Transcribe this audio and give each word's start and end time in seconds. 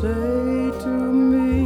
Say 0.00 0.70
to 0.82 0.86
me? 0.86 1.62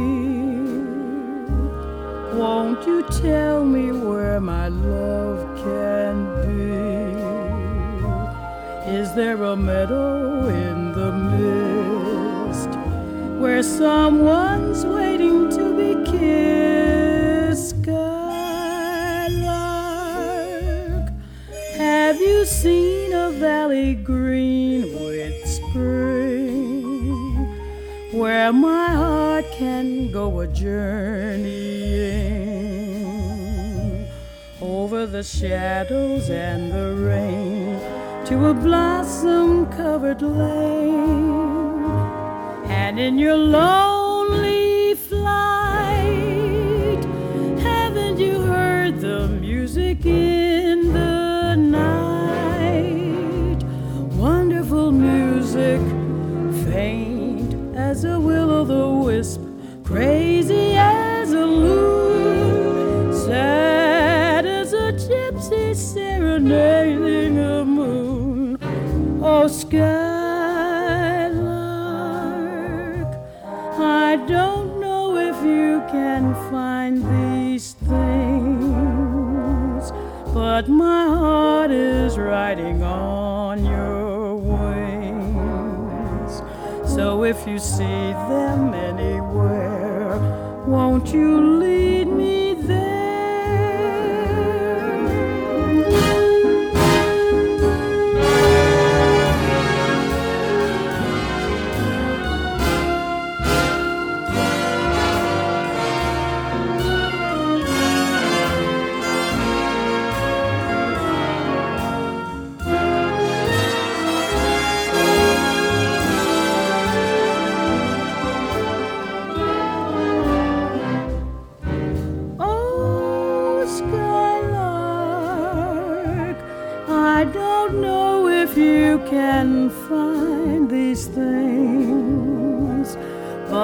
Won't 2.35 2.85
you 2.87 3.03
tell 3.21 3.63
me 3.63 3.91
where 3.91 4.39
my 4.39 4.69
love 4.69 5.39
can 5.57 6.15
be? 6.41 6.63
Is 8.91 9.13
there 9.13 9.43
a 9.43 9.55
meadow 9.55 10.47
in 10.47 10.93
the 10.93 11.11
mist 11.31 12.71
where 13.39 13.61
someone's 13.61 14.83
waiting 14.83 15.42
seen 22.45 23.13
a 23.13 23.31
valley 23.31 23.95
green 23.95 24.93
with 24.93 25.45
spring? 25.45 26.23
where 28.13 28.53
my 28.53 28.89
heart 28.89 29.45
can 29.53 30.11
go 30.11 30.41
a 30.41 30.47
journeying 30.47 31.67
over 34.61 35.07
the 35.07 35.23
shadows 35.23 36.29
and 36.29 36.71
the 36.71 36.93
rain 36.93 37.79
to 38.23 38.49
a 38.49 38.53
blossom 38.53 39.65
covered 39.71 40.21
lane. 40.21 41.81
And 42.69 42.99
in 42.99 43.17
your 43.17 43.35
lonely 43.35 44.02
Skylark, 69.73 71.33
I 73.79 74.23
don't 74.27 74.79
know 74.79 75.17
if 75.17 75.43
you 75.43 75.81
can 75.89 76.35
find 76.51 77.01
these 77.01 77.73
things, 77.89 78.61
but 80.31 80.69
my 80.69 81.07
heart 81.07 81.71
is 81.71 82.19
riding 82.19 82.83
on 82.83 83.65
your 83.65 84.35
wings. 84.35 85.63
so 86.87 87.23
if 87.23 87.47
you 87.47 87.57
see 87.57 88.11
them 88.29 88.75
anywhere, 88.75 90.19
won't 90.67 91.11
you 91.11 91.62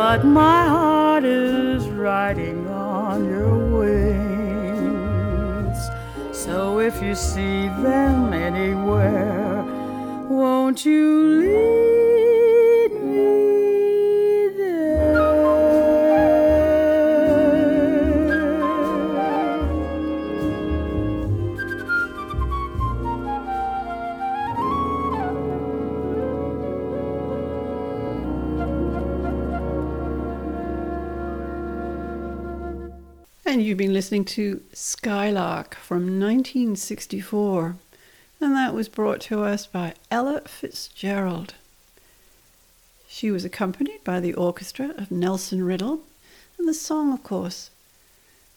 but 0.09 0.25
my 0.25 0.65
heart 0.67 1.23
is 1.23 1.87
riding 1.89 2.67
on 2.67 3.25
your 3.25 3.55
wings. 3.77 4.97
So 6.31 6.79
if 6.79 6.99
you 6.99 7.13
see 7.13 7.67
them 7.83 8.33
anywhere, 8.33 9.63
won't 10.27 10.83
you 10.83 11.41
leave? 11.41 11.48
Been 33.79 33.93
listening 33.93 34.25
to 34.25 34.61
Skylark 34.73 35.75
from 35.75 36.19
1964, 36.19 37.77
and 38.41 38.53
that 38.53 38.73
was 38.73 38.89
brought 38.89 39.21
to 39.21 39.41
us 39.41 39.65
by 39.65 39.93
Ella 40.11 40.41
Fitzgerald. 40.41 41.53
She 43.07 43.31
was 43.31 43.45
accompanied 43.45 44.03
by 44.03 44.19
the 44.19 44.33
orchestra 44.33 44.93
of 44.97 45.11
Nelson 45.11 45.63
Riddle, 45.63 46.01
and 46.57 46.67
the 46.67 46.73
song, 46.73 47.13
of 47.13 47.23
course, 47.23 47.69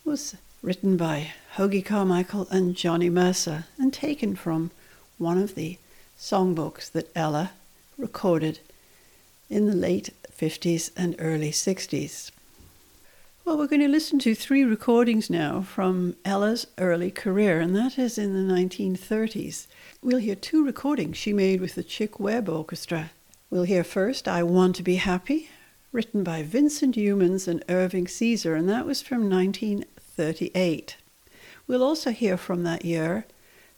was 0.04 0.34
written 0.60 0.96
by 0.96 1.30
Hoagy 1.54 1.84
Carmichael 1.84 2.48
and 2.50 2.74
Johnny 2.74 3.08
Mercer 3.08 3.66
and 3.78 3.92
taken 3.92 4.34
from 4.34 4.72
one 5.18 5.38
of 5.38 5.54
the 5.54 5.78
songbooks 6.18 6.90
that 6.90 7.12
Ella 7.14 7.52
recorded 7.96 8.58
in 9.48 9.66
the 9.66 9.76
late 9.76 10.12
50s 10.36 10.90
and 10.96 11.14
early 11.20 11.52
60s. 11.52 12.32
Well, 13.44 13.58
we're 13.58 13.66
going 13.66 13.82
to 13.82 13.88
listen 13.88 14.20
to 14.20 14.36
three 14.36 14.62
recordings 14.62 15.28
now 15.28 15.62
from 15.62 16.14
Ella's 16.24 16.68
early 16.78 17.10
career, 17.10 17.58
and 17.58 17.74
that 17.74 17.98
is 17.98 18.16
in 18.16 18.34
the 18.34 18.54
1930s. 18.54 19.66
We'll 20.00 20.18
hear 20.18 20.36
two 20.36 20.64
recordings 20.64 21.16
she 21.16 21.32
made 21.32 21.60
with 21.60 21.74
the 21.74 21.82
Chick 21.82 22.20
Webb 22.20 22.48
Orchestra. 22.48 23.10
We'll 23.50 23.64
hear 23.64 23.82
first 23.82 24.28
I 24.28 24.44
Want 24.44 24.76
to 24.76 24.84
Be 24.84 24.94
Happy, 24.94 25.48
written 25.90 26.22
by 26.22 26.44
Vincent 26.44 26.94
Youmans 26.94 27.48
and 27.48 27.64
Irving 27.68 28.06
Caesar, 28.06 28.54
and 28.54 28.68
that 28.68 28.86
was 28.86 29.02
from 29.02 29.28
1938. 29.28 30.96
We'll 31.66 31.82
also 31.82 32.12
hear 32.12 32.36
from 32.36 32.62
that 32.62 32.84
year 32.84 33.26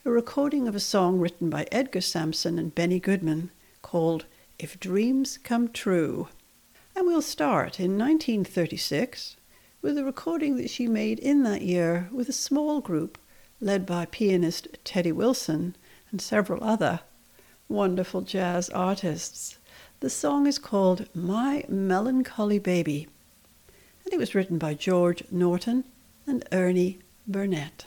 a 0.05 0.11
recording 0.11 0.69
of 0.69 0.75
a 0.75 0.81
song 0.81 1.19
written 1.19 1.49
by 1.49 1.67
Edgar 1.73 2.03
Sampson 2.03 2.59
and 2.59 2.75
Benny 2.75 3.01
Goodman 3.01 3.51
called 3.81 4.27
If 4.59 4.79
Dreams 4.79 5.39
Come 5.39 5.69
True. 5.69 6.29
And 6.95 7.07
we'll 7.07 7.23
start 7.23 7.81
in 7.81 7.99
1936 7.99 9.37
with 9.85 9.99
a 9.99 10.03
recording 10.03 10.57
that 10.57 10.71
she 10.71 10.87
made 10.87 11.19
in 11.19 11.43
that 11.43 11.61
year 11.61 12.09
with 12.11 12.27
a 12.27 12.33
small 12.33 12.81
group 12.81 13.19
led 13.61 13.85
by 13.85 14.07
pianist 14.07 14.67
Teddy 14.83 15.13
Wilson 15.13 15.77
and 16.11 16.23
several 16.23 16.65
other 16.65 17.01
wonderful 17.69 18.23
jazz 18.23 18.71
artists. 18.71 19.59
The 20.01 20.09
song 20.09 20.47
is 20.47 20.59
called 20.59 21.07
My 21.15 21.67
Melancholy 21.69 22.59
Baby, 22.59 23.09
and 24.05 24.15
it 24.15 24.17
was 24.17 24.35
written 24.35 24.57
by 24.57 24.73
George 24.73 25.23
Norton 25.31 25.85
and 26.27 26.49
Ernie 26.51 27.01
Burnett. 27.29 27.85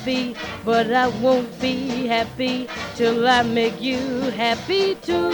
Happy, 0.00 0.34
but 0.64 0.90
I 0.90 1.08
won't 1.20 1.60
be 1.60 2.06
happy 2.06 2.68
till 2.94 3.26
I 3.26 3.42
make 3.42 3.80
you 3.80 3.98
happy 4.30 4.94
too. 4.96 5.30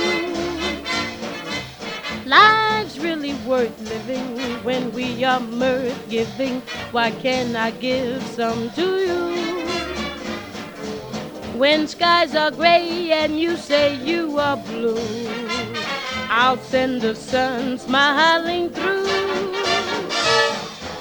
Life's 2.24 2.98
really 2.98 3.34
worth 3.46 3.78
living 3.80 4.64
when 4.64 4.92
we 4.92 5.22
are 5.24 5.38
mirth 5.38 6.08
giving. 6.08 6.60
Why 6.90 7.12
can't 7.12 7.54
I 7.54 7.70
give 7.70 8.20
some 8.22 8.70
to 8.72 8.82
you? 8.82 9.36
When 11.56 11.86
skies 11.86 12.34
are 12.34 12.50
gray 12.50 13.12
and 13.12 13.38
you 13.38 13.56
say 13.56 13.94
you 13.94 14.38
are 14.38 14.56
blue, 14.56 14.98
I'll 16.28 16.58
send 16.58 17.02
the 17.02 17.14
sun 17.14 17.78
smiling 17.78 18.70
through. 18.70 19.15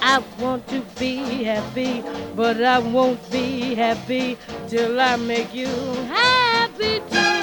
I 0.08 0.24
want 0.40 0.68
to 0.68 0.82
be 1.00 1.44
happy, 1.44 2.04
but 2.36 2.62
I 2.62 2.78
won't 2.78 3.20
be 3.32 3.74
happy 3.74 4.38
till 4.68 5.02
I 5.02 5.16
make 5.16 5.52
you 5.52 5.66
happy 6.08 7.02
too. 7.10 7.35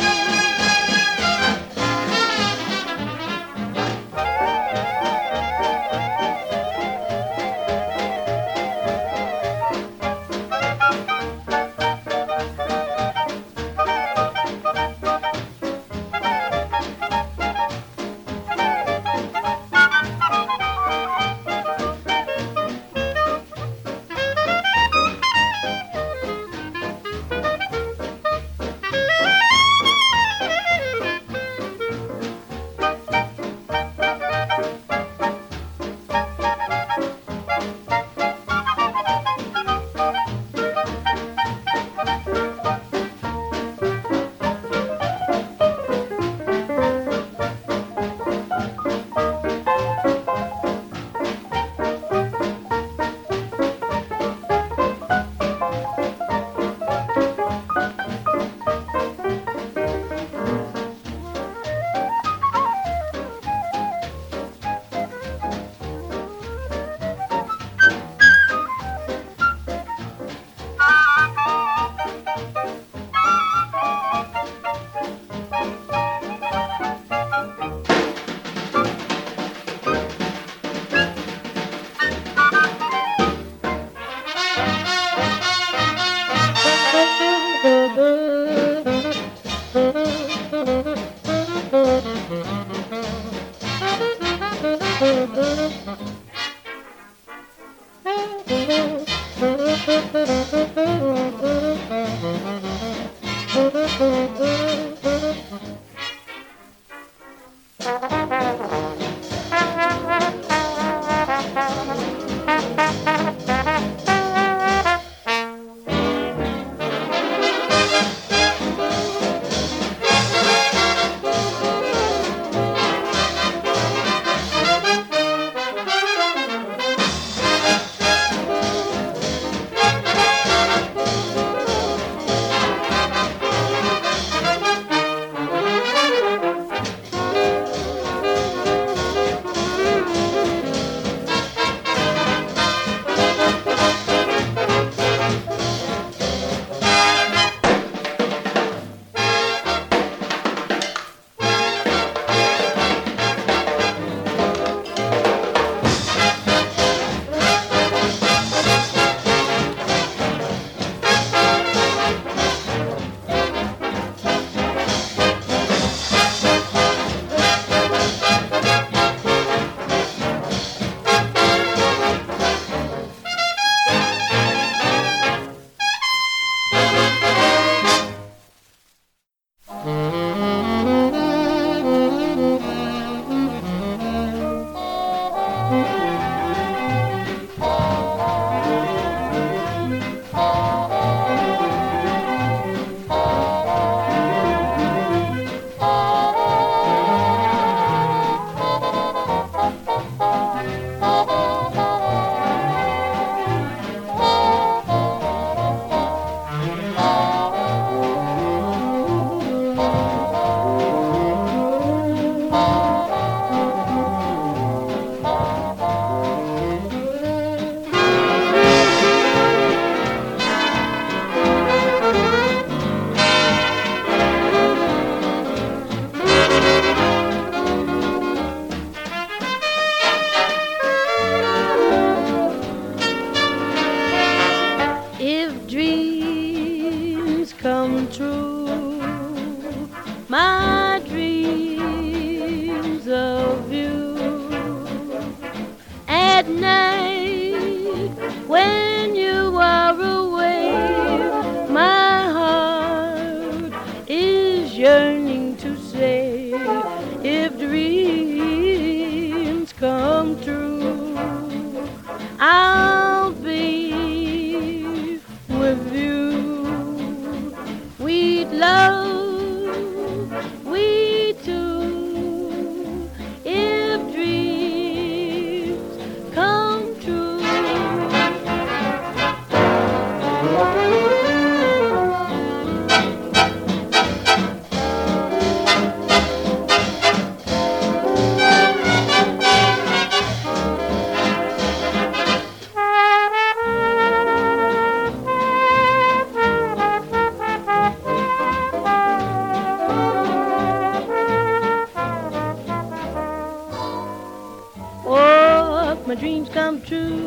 Dreams 306.85 307.22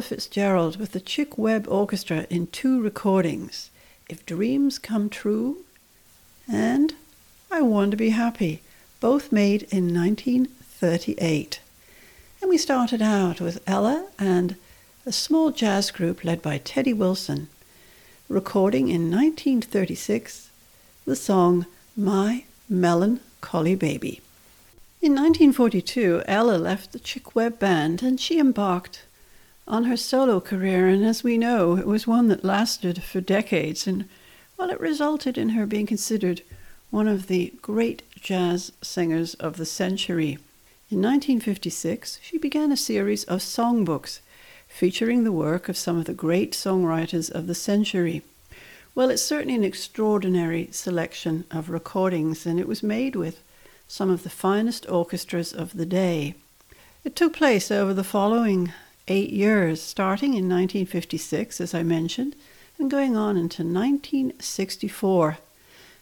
Ella 0.00 0.06
Fitzgerald 0.06 0.78
with 0.78 0.92
the 0.92 1.00
Chick 1.00 1.36
Webb 1.36 1.68
Orchestra 1.68 2.26
in 2.30 2.46
two 2.46 2.80
recordings 2.80 3.68
If 4.08 4.24
Dreams 4.24 4.78
Come 4.78 5.10
True 5.10 5.58
and 6.50 6.94
I 7.50 7.60
Want 7.60 7.90
to 7.90 7.98
Be 7.98 8.08
Happy, 8.08 8.62
both 8.98 9.30
made 9.30 9.64
in 9.64 9.94
1938. 9.94 11.60
And 12.40 12.48
we 12.48 12.56
started 12.56 13.02
out 13.02 13.42
with 13.42 13.62
Ella 13.66 14.06
and 14.18 14.56
a 15.04 15.12
small 15.12 15.50
jazz 15.50 15.90
group 15.90 16.24
led 16.24 16.40
by 16.40 16.56
Teddy 16.56 16.94
Wilson, 16.94 17.48
recording 18.26 18.88
in 18.88 19.10
1936 19.10 20.48
the 21.04 21.14
song 21.14 21.66
My 21.94 22.44
Melancholy 22.70 23.74
Baby. 23.74 24.22
In 25.02 25.12
1942, 25.12 26.22
Ella 26.24 26.56
left 26.56 26.92
the 26.92 26.98
Chick 26.98 27.34
Webb 27.34 27.58
Band 27.58 28.02
and 28.02 28.18
she 28.18 28.38
embarked 28.38 29.02
on 29.70 29.84
her 29.84 29.96
solo 29.96 30.40
career, 30.40 30.88
and 30.88 31.04
as 31.04 31.22
we 31.22 31.38
know, 31.38 31.76
it 31.76 31.86
was 31.86 32.04
one 32.04 32.26
that 32.26 32.44
lasted 32.44 33.04
for 33.04 33.20
decades, 33.20 33.86
and 33.86 34.06
well, 34.58 34.68
it 34.68 34.80
resulted 34.80 35.38
in 35.38 35.50
her 35.50 35.64
being 35.64 35.86
considered 35.86 36.42
one 36.90 37.06
of 37.06 37.28
the 37.28 37.52
great 37.62 38.02
jazz 38.16 38.72
singers 38.82 39.34
of 39.34 39.56
the 39.56 39.64
century. 39.64 40.38
In 40.90 41.00
1956, 41.00 42.18
she 42.20 42.36
began 42.36 42.72
a 42.72 42.76
series 42.76 43.22
of 43.24 43.38
songbooks 43.38 44.18
featuring 44.66 45.22
the 45.22 45.30
work 45.30 45.68
of 45.68 45.76
some 45.76 45.96
of 45.96 46.06
the 46.06 46.14
great 46.14 46.50
songwriters 46.50 47.30
of 47.30 47.46
the 47.46 47.54
century. 47.54 48.22
Well, 48.96 49.08
it's 49.08 49.22
certainly 49.22 49.54
an 49.54 49.62
extraordinary 49.62 50.68
selection 50.72 51.44
of 51.48 51.70
recordings, 51.70 52.44
and 52.44 52.58
it 52.58 52.66
was 52.66 52.82
made 52.82 53.14
with 53.14 53.40
some 53.86 54.10
of 54.10 54.24
the 54.24 54.30
finest 54.30 54.90
orchestras 54.90 55.52
of 55.52 55.76
the 55.76 55.86
day. 55.86 56.34
It 57.04 57.14
took 57.14 57.34
place 57.34 57.70
over 57.70 57.94
the 57.94 58.02
following 58.02 58.72
eight 59.10 59.30
years, 59.30 59.82
starting 59.82 60.30
in 60.30 60.48
1956, 60.48 61.60
as 61.60 61.74
I 61.74 61.82
mentioned, 61.82 62.36
and 62.78 62.90
going 62.90 63.16
on 63.16 63.36
into 63.36 63.64
1964. 63.64 65.38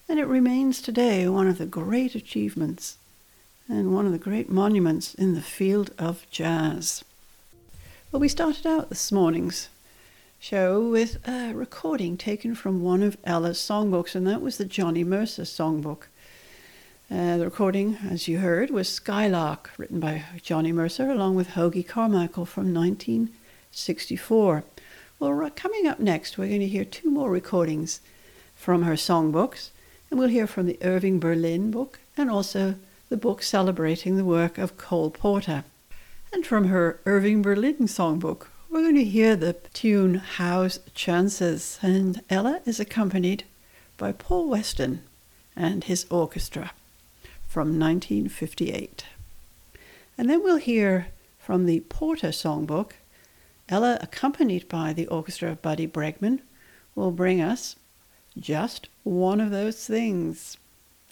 And 0.08 0.18
it 0.18 0.26
remains 0.26 0.82
today 0.82 1.26
one 1.26 1.48
of 1.48 1.58
the 1.58 1.66
great 1.66 2.14
achievements 2.14 2.98
and 3.66 3.94
one 3.94 4.06
of 4.06 4.12
the 4.12 4.18
great 4.18 4.50
monuments 4.50 5.14
in 5.14 5.34
the 5.34 5.40
field 5.40 5.90
of 5.98 6.30
jazz. 6.30 7.02
Well, 8.12 8.20
we 8.20 8.28
started 8.28 8.66
out 8.66 8.90
this 8.90 9.10
morning's 9.10 9.68
show 10.38 10.88
with 10.88 11.26
a 11.26 11.52
recording 11.54 12.16
taken 12.16 12.54
from 12.54 12.82
one 12.82 13.02
of 13.02 13.16
Ella's 13.24 13.58
songbooks, 13.58 14.14
and 14.14 14.26
that 14.26 14.42
was 14.42 14.58
the 14.58 14.64
Johnny 14.64 15.02
Mercer 15.02 15.42
songbook. 15.42 16.04
Uh, 17.10 17.38
the 17.38 17.44
recording, 17.46 17.96
as 18.10 18.28
you 18.28 18.40
heard, 18.40 18.68
was 18.68 18.86
Skylark, 18.86 19.70
written 19.78 19.98
by 19.98 20.24
Johnny 20.42 20.72
Mercer, 20.72 21.10
along 21.10 21.36
with 21.36 21.52
Hoagy 21.52 21.82
Carmichael 21.86 22.44
from 22.44 22.74
1964. 22.74 24.62
Well, 25.18 25.50
coming 25.56 25.86
up 25.86 26.00
next, 26.00 26.36
we're 26.36 26.48
going 26.48 26.60
to 26.60 26.68
hear 26.68 26.84
two 26.84 27.10
more 27.10 27.30
recordings 27.30 28.02
from 28.54 28.82
her 28.82 28.92
songbooks, 28.92 29.70
and 30.10 30.20
we'll 30.20 30.28
hear 30.28 30.46
from 30.46 30.66
the 30.66 30.78
Irving 30.82 31.18
Berlin 31.18 31.70
book 31.70 31.98
and 32.14 32.30
also 32.30 32.74
the 33.08 33.16
book 33.16 33.42
celebrating 33.42 34.18
the 34.18 34.24
work 34.24 34.58
of 34.58 34.76
Cole 34.76 35.10
Porter. 35.10 35.64
And 36.30 36.44
from 36.44 36.68
her 36.68 37.00
Irving 37.06 37.40
Berlin 37.40 37.86
songbook, 37.86 38.48
we're 38.68 38.82
going 38.82 38.96
to 38.96 39.04
hear 39.04 39.34
the 39.34 39.54
tune 39.72 40.16
How's 40.16 40.78
Chances, 40.92 41.78
and 41.80 42.20
Ella 42.28 42.60
is 42.66 42.78
accompanied 42.78 43.44
by 43.96 44.12
Paul 44.12 44.50
Weston 44.50 45.04
and 45.56 45.84
his 45.84 46.04
orchestra 46.10 46.72
from 47.48 47.78
1958. 47.80 49.06
And 50.16 50.30
then 50.30 50.42
we'll 50.44 50.58
hear 50.58 51.08
from 51.38 51.64
the 51.64 51.80
Porter 51.80 52.28
songbook, 52.28 52.92
Ella, 53.68 53.98
accompanied 54.00 54.68
by 54.68 54.92
the 54.92 55.06
orchestra 55.06 55.50
of 55.50 55.62
Buddy 55.62 55.88
Bregman, 55.88 56.40
will 56.94 57.10
bring 57.10 57.40
us 57.40 57.76
just 58.38 58.88
one 59.02 59.40
of 59.40 59.50
those 59.50 59.86
things, 59.86 60.58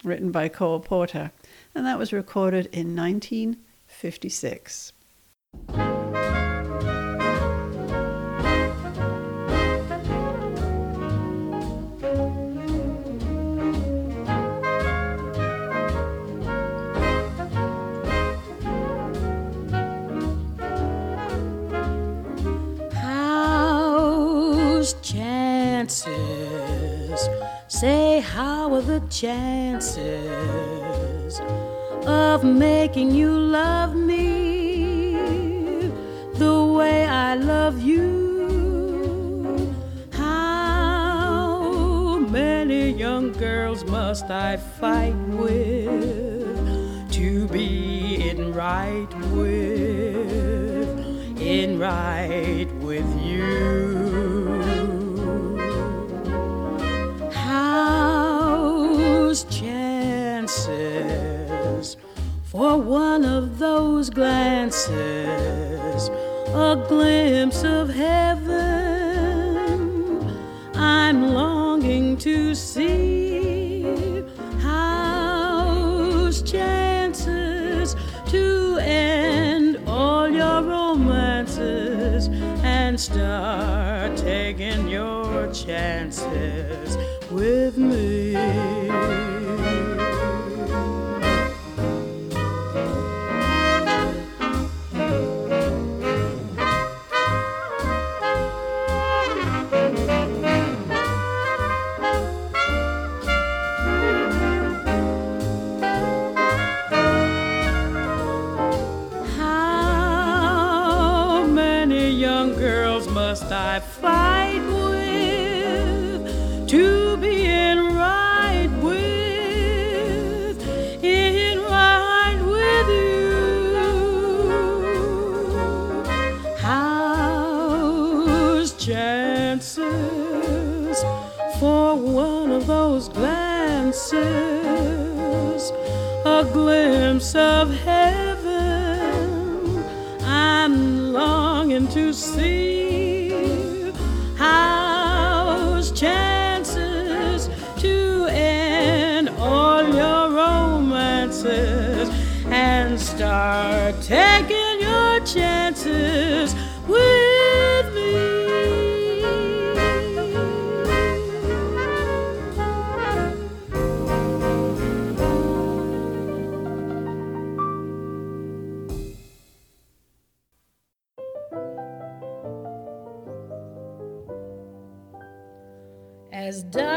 written 0.04 0.30
by 0.30 0.48
Cole 0.48 0.80
Porter, 0.80 1.32
and 1.74 1.86
that 1.86 1.98
was 1.98 2.12
recorded 2.12 2.66
in 2.66 2.94
1956. 2.94 4.92
Say, 27.80 28.20
how 28.20 28.72
are 28.72 28.80
the 28.80 29.00
chances 29.10 30.00
of 32.06 32.42
making 32.42 33.10
you 33.10 33.38
love 33.38 33.94
me 33.94 35.12
the 36.36 36.64
way 36.64 37.04
I 37.04 37.34
love 37.34 37.82
you? 37.82 39.76
How 40.10 42.16
many 42.16 42.92
young 42.92 43.32
girls 43.32 43.84
must 43.84 44.30
I 44.30 44.56
fight 44.56 45.14
with 45.28 47.12
to 47.12 47.46
be 47.48 48.30
in 48.30 48.54
right 48.54 49.14
with, 49.32 50.98
in 51.38 51.78
right 51.78 52.68
with 52.80 53.22
you? 53.22 53.25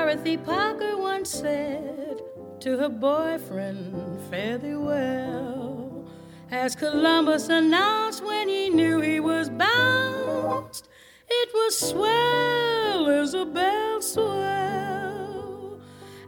Dorothy 0.10 0.38
Parker 0.38 0.98
once 0.98 1.30
said 1.30 2.24
to 2.62 2.78
her 2.80 2.90
boyfriend, 2.90 4.20
Fare 4.28 4.58
thee 4.58 4.74
well. 4.74 6.08
As 6.50 6.76
Columbus 6.76 7.48
announced 7.50 8.26
when 8.26 8.50
he 8.50 8.72
knew 8.72 9.02
he 9.02 9.20
was 9.20 9.52
bounced, 9.52 10.90
it 11.30 11.50
was 11.54 11.78
swell, 11.78 13.08
Isabel, 13.08 14.02
swell. 14.02 15.80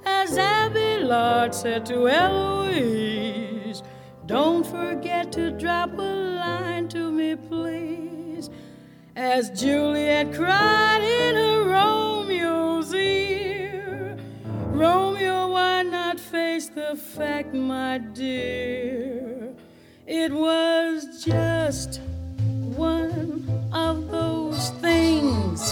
As 0.05 0.37
Abelard 0.37 1.55
said 1.55 1.83
to 1.87 2.07
Eloise, 2.07 3.81
Don't 4.27 4.63
forget 4.63 5.31
to 5.31 5.49
drop 5.49 5.97
a 5.97 6.03
line 6.03 6.87
to 6.89 7.11
me, 7.11 7.35
please. 7.35 8.51
As 9.15 9.49
Juliet 9.59 10.35
cried 10.35 11.01
in 11.01 11.35
her 11.35 11.71
ear, 11.71 12.11
Romeo, 14.81 15.49
why 15.49 15.83
not 15.83 16.19
face 16.19 16.67
the 16.69 16.95
fact, 16.95 17.53
my 17.53 17.99
dear? 17.99 19.53
It 20.07 20.31
was 20.33 21.23
just 21.23 22.01
one 22.75 23.47
of 23.71 24.09
those 24.09 24.71
things, 24.81 25.71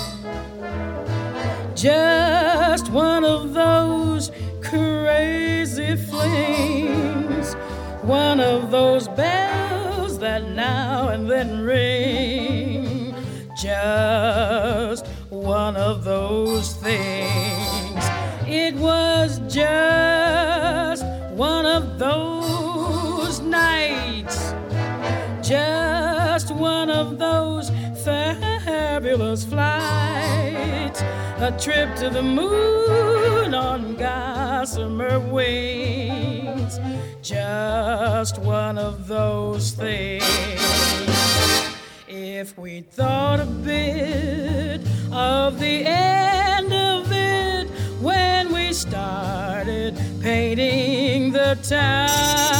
just 1.74 2.92
one 2.92 3.26
of 3.26 3.56
those 3.56 4.32
crazy 4.62 5.96
flings, 5.96 7.56
one 8.04 8.40
of 8.40 8.70
those 8.70 9.08
bells 9.08 10.20
that 10.20 10.44
now 10.52 11.08
and 11.10 11.28
then 11.28 11.62
ring. 11.62 13.16
Just 13.60 15.08
one 15.30 15.76
of 15.76 16.04
those 16.04 16.76
things. 16.76 17.39
It 18.70 18.76
was 18.76 19.42
just 19.52 21.04
one 21.32 21.66
of 21.66 21.98
those 21.98 23.40
nights. 23.40 24.54
Just 25.42 26.52
one 26.52 26.92
of 26.92 27.18
those 27.18 27.72
fabulous 28.06 29.44
flights. 29.44 31.02
A 31.02 31.52
trip 31.60 31.96
to 31.96 32.12
the 32.12 32.22
moon 32.22 33.56
on 33.56 33.96
gossamer 33.96 35.20
wings. 35.20 36.80
Just 37.24 38.38
one 38.38 38.78
of 38.78 39.08
those 39.08 39.72
things. 39.72 40.24
If 42.08 42.56
we 42.56 42.82
thought 42.82 43.40
a 43.40 43.46
bit 43.46 44.82
of 45.12 45.60
the 45.60 45.86
end 45.88 46.49
started 48.80 49.94
painting 50.22 51.34
the 51.34 51.58
town, 51.62 52.59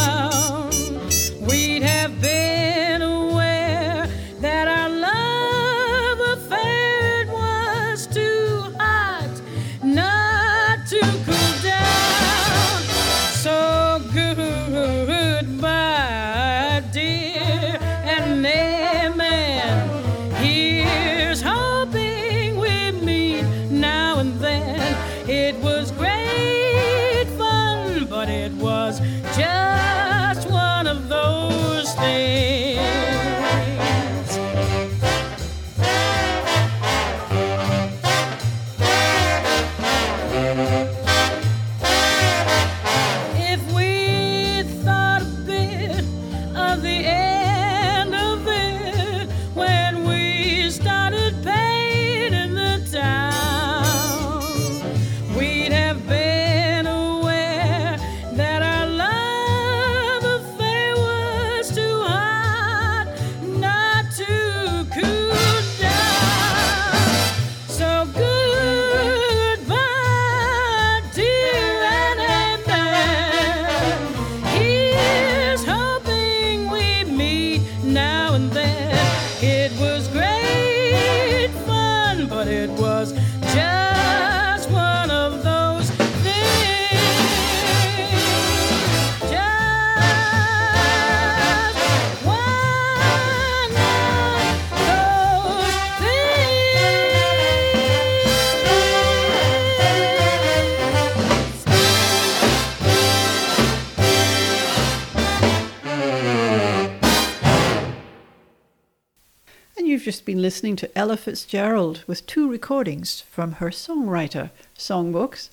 And 109.80 109.88
you've 109.88 110.04
just 110.04 110.26
been 110.26 110.42
listening 110.42 110.76
to 110.76 110.98
Ella 110.98 111.16
Fitzgerald 111.16 112.04
with 112.06 112.28
two 112.28 112.50
recordings 112.50 113.22
from 113.22 113.54
her 113.54 113.70
songwriter 113.70 114.50
songbooks 114.78 115.48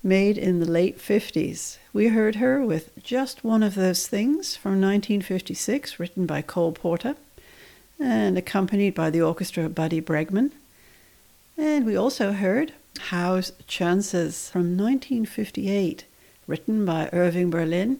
made 0.00 0.38
in 0.38 0.60
the 0.60 0.70
late 0.70 0.96
50s. 0.96 1.78
We 1.92 2.06
heard 2.06 2.36
her 2.36 2.64
with 2.64 2.96
Just 3.02 3.42
One 3.42 3.64
of 3.64 3.74
Those 3.74 4.06
Things 4.06 4.54
from 4.54 4.80
1956, 4.80 5.98
written 5.98 6.24
by 6.24 6.40
Cole 6.40 6.70
Porter 6.70 7.16
and 7.98 8.38
accompanied 8.38 8.94
by 8.94 9.10
the 9.10 9.22
orchestra 9.22 9.68
Buddy 9.68 10.00
Bregman. 10.00 10.52
And 11.58 11.84
we 11.84 11.96
also 11.96 12.30
heard 12.30 12.72
How's 13.08 13.50
Chances 13.66 14.50
from 14.50 14.76
1958, 14.78 16.04
written 16.46 16.84
by 16.84 17.10
Irving 17.12 17.50
Berlin. 17.50 17.98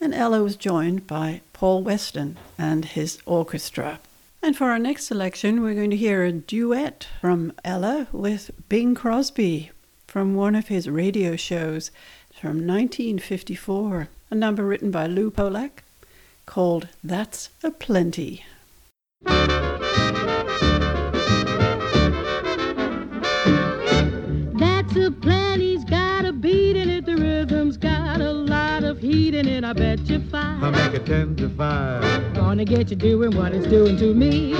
And 0.00 0.14
Ella 0.14 0.42
was 0.42 0.56
joined 0.56 1.06
by 1.06 1.42
Paul 1.52 1.82
Weston 1.82 2.38
and 2.56 2.86
his 2.86 3.18
orchestra. 3.26 4.00
And 4.42 4.56
for 4.56 4.70
our 4.70 4.78
next 4.78 5.04
selection, 5.04 5.62
we're 5.62 5.74
going 5.74 5.90
to 5.90 5.96
hear 5.96 6.24
a 6.24 6.32
duet 6.32 7.06
from 7.20 7.52
Ella 7.62 8.08
with 8.10 8.50
Bing 8.70 8.94
Crosby 8.94 9.70
from 10.06 10.34
one 10.34 10.54
of 10.54 10.68
his 10.68 10.88
radio 10.88 11.36
shows 11.36 11.90
from 12.32 12.66
1954, 12.66 14.08
a 14.30 14.34
number 14.34 14.64
written 14.64 14.90
by 14.90 15.06
Lew 15.06 15.30
Pollack 15.30 15.84
called 16.46 16.88
That's 17.04 17.50
a 17.62 17.70
Plenty. 17.70 18.44
Of 29.40 29.46
heat 29.46 29.56
in 29.56 29.64
it. 29.64 29.66
I 29.66 29.72
bet 29.72 30.00
you 30.08 30.20
five. 30.30 30.62
I 30.62 30.70
make 30.70 30.94
it 30.94 31.06
ten 31.06 31.36
to 31.36 31.48
five. 31.50 32.34
Gonna 32.34 32.64
get 32.64 32.90
you 32.90 32.96
doing 32.96 33.36
what 33.36 33.52
it's 33.52 33.66
doing 33.66 33.96
to 33.98 34.14
me. 34.14 34.54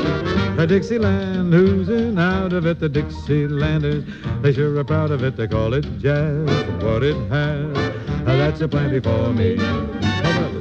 A 0.58 0.66
Dixieland 0.66 1.54
oozing 1.54 2.18
out 2.18 2.52
of 2.52 2.66
it, 2.66 2.80
the 2.80 2.88
Dixielanders. 2.88 4.04
They 4.42 4.52
sure 4.52 4.76
are 4.78 4.84
proud 4.84 5.10
of 5.10 5.22
it. 5.22 5.36
They 5.36 5.48
call 5.48 5.74
it 5.74 5.84
jazz. 5.98 6.48
What 6.82 7.02
it 7.02 7.16
has, 7.30 7.76
uh, 7.76 8.36
that's 8.36 8.60
a 8.60 8.68
plenty 8.68 9.00
for 9.00 9.32
me. 9.32 9.56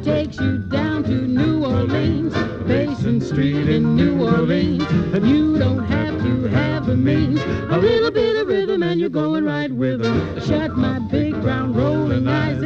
Takes 0.04 0.40
you 0.40 0.60
down 0.60 1.04
to 1.04 1.12
New 1.12 1.66
Orleans, 1.66 2.34
Basin 2.66 3.22
Street 3.22 3.70
in 3.70 3.96
New 3.96 4.24
Orleans. 4.24 4.84
And 5.14 5.28
you 5.28 5.58
don't 5.58 5.86
have 5.86 6.18
to 6.20 6.48
have 6.48 6.86
the 6.86 6.96
means. 6.96 7.42
A 7.42 7.78
little 7.78 8.12
bit 8.12 8.38
of 8.38 8.48
rhythm 8.48 8.82
and 8.84 9.00
you're 9.00 9.10
going 9.10 9.44
right 9.44 9.72
with 9.72 10.06
'em. 10.06 10.40
Shut 10.42 10.76
my 10.78 11.00
big 11.00 11.40
brown 11.42 11.74
rolling 11.74 12.28
eyes 12.28 12.64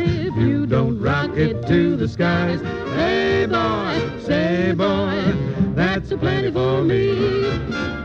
don't 1.35 1.47
rock 1.47 1.63
it 1.63 1.67
to 1.67 1.95
the 1.95 2.07
skies. 2.07 2.61
Hey 2.95 3.45
boy, 3.45 4.21
say 4.25 4.73
boy, 4.73 5.33
that's 5.75 6.11
a 6.11 6.17
plenty 6.17 6.51
for 6.51 6.83
me. 6.83 7.15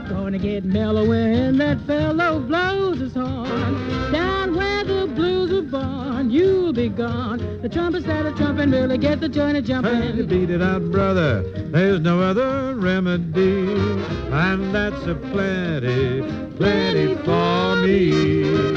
Gonna 0.08 0.38
get 0.38 0.64
mellow 0.64 1.06
when 1.06 1.58
that 1.58 1.80
fellow 1.86 2.40
blows 2.40 3.00
his 3.00 3.14
horn. 3.14 4.12
Down 4.12 4.56
where 4.56 4.84
the 4.84 5.06
blues 5.14 5.52
are 5.52 5.62
born, 5.62 6.30
you'll 6.30 6.72
be 6.72 6.88
gone. 6.88 7.60
The 7.62 7.68
trumpets 7.68 8.06
that 8.06 8.26
are 8.26 8.32
trumping 8.32 8.70
really 8.70 8.98
get 8.98 9.20
the 9.20 9.28
joint 9.28 9.56
a 9.56 9.82
Hey, 9.82 10.22
beat 10.22 10.50
it 10.50 10.62
out, 10.62 10.90
brother. 10.90 11.42
There's 11.70 12.00
no 12.00 12.20
other 12.20 12.74
remedy. 12.76 13.72
And 14.30 14.74
that's 14.74 15.06
a 15.06 15.14
plenty, 15.14 16.22
plenty 16.56 17.14
for 17.24 17.76
me. 17.76 18.67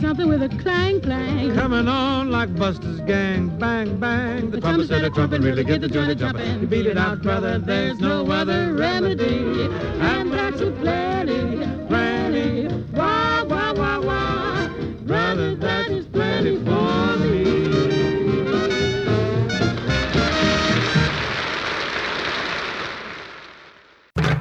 Something 0.00 0.28
with 0.28 0.42
a 0.42 0.48
clang 0.48 1.00
clang. 1.00 1.54
Coming 1.54 1.88
on 1.88 2.30
like 2.30 2.54
Buster's 2.56 3.00
gang, 3.00 3.48
bang 3.58 3.98
bang. 3.98 4.50
The 4.50 4.60
trumpet 4.60 4.88
said 4.88 5.04
a 5.04 5.10
trumpet 5.10 5.40
really 5.42 5.64
get 5.64 5.80
the 5.80 5.88
joint 5.88 6.18
jumping. 6.18 6.60
You 6.60 6.66
beat 6.66 6.86
it 6.86 6.98
out, 6.98 7.22
brother. 7.22 7.58
There's 7.58 7.98
no 7.98 8.30
other 8.30 8.74
remedy, 8.74 9.68
and 10.00 10.32
that's 10.32 10.60
a 10.60 10.70
plenty, 10.72 11.66
plenty. 11.86 12.68
Wah 12.92 13.44
wah 13.44 13.72
wah 13.74 14.00
wah. 14.00 14.68
Brother, 15.06 15.54
that 15.56 15.90
is 15.90 16.06
plenty 16.06 16.56
for 16.64 17.16
me. 17.18 17.46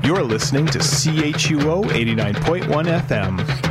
You're 0.04 0.24
listening 0.24 0.68
to 0.68 0.80
CHUO 0.80 1.86
89.1 1.86 2.86
FM, 3.08 3.65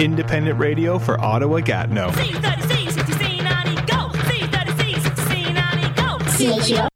independent 0.00 0.58
radio 0.58 0.98
for 0.98 1.20
Ottawa 1.20 1.60
Gatineau. 1.60 2.10
C30C, 2.10 2.88
60C, 2.88 3.42
90, 3.42 3.74
go. 3.86 4.08
C30C, 4.28 4.94
60C, 4.94 5.54
90, 5.54 5.94
go. 5.94 6.18
COVID 6.24 6.87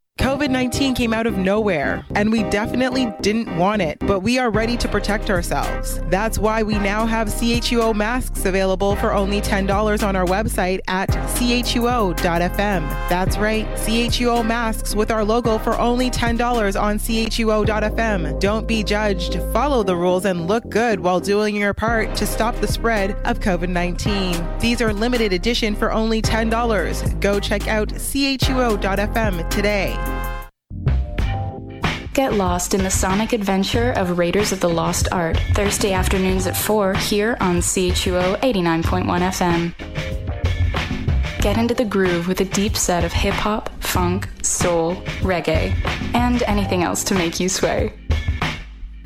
19 0.63 0.95
came 0.95 1.13
out 1.13 1.27
of 1.27 1.37
nowhere, 1.37 2.05
and 2.15 2.31
we 2.31 2.45
definitely 2.45 3.13
didn't 3.21 3.57
want 3.57 3.83
it, 3.83 3.99
but 3.99 4.21
we 4.21 4.39
are 4.39 4.49
ready 4.49 4.77
to 4.77 4.87
protect 4.87 5.29
ourselves. 5.29 5.99
That's 6.09 6.39
why 6.39 6.63
we 6.63 6.79
now 6.79 7.05
have 7.05 7.27
CHUO 7.27 7.97
masks 7.97 8.45
available 8.45 8.95
for 8.95 9.13
only 9.13 9.41
$10 9.41 10.07
on 10.07 10.15
our 10.15 10.25
website 10.25 10.79
at 10.87 11.09
chuo.fm. 11.09 12.19
That's 13.09 13.37
right, 13.39 13.67
CHUO 13.75 14.47
masks 14.47 14.95
with 14.95 15.11
our 15.11 15.25
logo 15.25 15.59
for 15.59 15.77
only 15.81 16.11
$10 16.11 16.81
on 16.81 16.99
chuo.fm. 16.99 18.39
Don't 18.39 18.69
be 18.69 18.85
judged, 18.85 19.41
follow 19.53 19.83
the 19.83 19.97
rules, 19.97 20.27
and 20.27 20.47
look 20.47 20.69
good 20.69 21.01
while 21.01 21.19
doing 21.19 21.57
your 21.57 21.75
part 21.75 22.15
to 22.15 22.25
stop 22.25 22.55
the 22.61 22.69
spread 22.69 23.17
of 23.25 23.41
COVID 23.41 23.69
19. 23.69 24.61
These 24.61 24.81
are 24.81 24.93
limited 24.93 25.33
edition 25.33 25.75
for 25.75 25.91
only 25.91 26.23
$10. 26.23 27.21
Go 27.21 27.41
check 27.41 27.67
out 27.67 27.89
chuo.fm 27.89 29.51
today. 29.51 30.22
Get 32.15 32.35
lost 32.35 32.75
in 32.75 32.83
the 32.85 32.91
sonic 32.91 33.33
adventure 33.33 33.93
of 33.93 34.19
Raiders 34.19 34.53
of 34.53 34.61
the 34.61 34.69
Lost 34.69 35.09
Art, 35.13 35.39
Thursday 35.55 35.95
afternoons 35.95 36.47
at 36.47 36.55
4 36.55 36.93
here 36.93 37.39
on 37.41 37.63
CHUO 37.63 38.39
89.1 38.41 39.73
FM. 39.73 39.73
Get 41.41 41.57
into 41.57 41.73
the 41.73 41.87
groove 41.87 42.29
with 42.29 42.43
a 42.43 42.45
deep 42.45 42.77
set 42.77 43.03
of 43.03 43.15
hip 43.15 43.33
hop, 43.33 43.71
funk, 43.83 44.29
soul, 44.43 44.97
reggae, 45.23 45.75
and 46.15 46.43
anything 46.43 46.83
else 46.83 47.03
to 47.05 47.15
make 47.15 47.41
you 47.41 47.49
sway. 47.49 47.95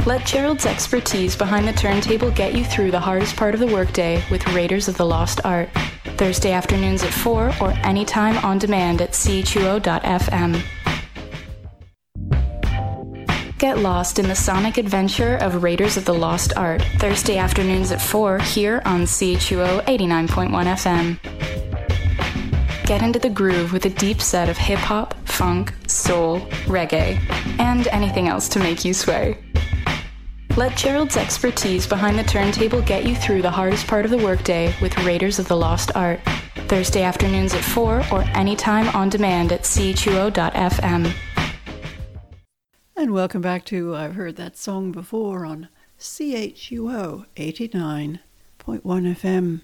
Let 0.05 0.27
Gerald's 0.27 0.67
expertise 0.67 1.37
behind 1.37 1.69
the 1.69 1.75
turntable 1.75 2.33
get 2.33 2.55
you 2.55 2.65
through 2.65 2.91
the 2.91 2.99
hardest 2.99 3.37
part 3.37 3.55
of 3.55 3.61
the 3.61 3.69
workday 3.69 4.21
with 4.33 4.45
Raiders 4.49 4.89
of 4.89 4.97
the 4.97 5.07
Lost 5.07 5.41
Art, 5.45 5.69
Thursday 6.17 6.51
afternoons 6.51 7.05
at 7.05 7.13
4 7.13 7.53
or 7.61 7.71
anytime 7.85 8.37
on 8.45 8.59
demand 8.59 9.01
at 9.01 9.13
chuo.fm. 9.13 10.61
Get 13.59 13.79
lost 13.79 14.19
in 14.19 14.29
the 14.29 14.35
sonic 14.35 14.77
adventure 14.77 15.37
of 15.37 15.63
Raiders 15.63 15.97
of 15.97 16.05
the 16.05 16.13
Lost 16.13 16.53
Art, 16.59 16.83
Thursday 16.99 17.39
afternoons 17.39 17.91
at 17.91 18.03
4 18.03 18.39
here 18.41 18.83
on 18.85 19.05
CHUO 19.05 19.83
89.1 19.87 20.51
FM. 20.77 21.19
Get 22.85 23.01
into 23.01 23.19
the 23.19 23.31
groove 23.31 23.73
with 23.73 23.87
a 23.87 23.91
deep 23.91 24.21
set 24.21 24.51
of 24.51 24.59
hip 24.59 24.79
hop, 24.79 25.15
funk, 25.27 25.73
soul, 25.87 26.41
reggae, 26.67 27.19
and 27.59 27.89
anything 27.89 28.29
else 28.29 28.47
to 28.51 28.59
make 28.59 28.85
you 28.85 28.93
sway. 28.93 29.39
Let 30.59 30.77
Gerald's 30.77 31.17
expertise 31.17 31.87
behind 31.87 32.19
the 32.19 32.25
turntable 32.25 32.83
get 32.83 33.07
you 33.07 33.17
through 33.17 33.41
the 33.41 33.51
hardest 33.51 33.87
part 33.87 34.05
of 34.05 34.11
the 34.11 34.19
workday 34.19 34.75
with 34.83 34.99
Raiders 34.99 35.39
of 35.39 35.49
the 35.49 35.57
Lost 35.57 35.93
Art, 35.95 36.21
Thursday 36.69 37.05
afternoons 37.05 37.55
at 37.55 37.65
4 37.65 38.05
or 38.13 38.23
anytime 38.35 38.95
on 38.95 39.09
demand 39.09 39.51
at 39.51 39.63
chuo.fm. 39.63 41.15
And 42.99 43.13
welcome 43.13 43.43
back 43.43 43.67
to 43.67 43.95
I've 43.95 44.15
heard 44.15 44.37
that 44.37 44.57
song 44.57 44.91
before 44.91 45.45
on 45.45 45.69
CHUO 46.01 47.27
89.1 47.37 48.19
FM. 48.73 49.61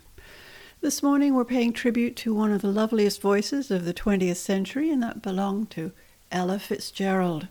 This 0.82 1.02
morning 1.02 1.34
we're 1.34 1.46
paying 1.46 1.72
tribute 1.72 2.14
to 2.16 2.34
one 2.34 2.52
of 2.52 2.60
the 2.60 2.68
loveliest 2.68 3.22
voices 3.22 3.70
of 3.70 3.86
the 3.86 3.94
20th 3.94 4.36
century, 4.36 4.90
and 4.90 5.02
that 5.02 5.22
belonged 5.22 5.70
to 5.70 5.92
Ella 6.30 6.58
Fitzgerald. 6.58 7.48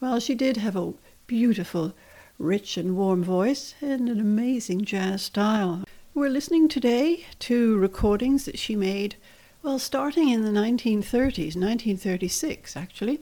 Well, 0.00 0.20
she 0.20 0.34
did 0.34 0.56
have 0.56 0.74
a 0.74 0.94
beautiful, 1.26 1.92
rich, 2.38 2.78
and 2.78 2.96
warm 2.96 3.22
voice 3.22 3.74
and 3.82 4.08
an 4.08 4.20
amazing 4.20 4.86
jazz 4.86 5.20
style. 5.20 5.84
We're 6.14 6.30
listening 6.30 6.66
today 6.66 7.26
to 7.40 7.76
recordings 7.76 8.46
that 8.46 8.58
she 8.58 8.74
made, 8.74 9.16
well, 9.62 9.78
starting 9.78 10.30
in 10.30 10.44
the 10.44 10.50
1930s, 10.50 11.56
1936 11.56 12.74
actually 12.74 13.20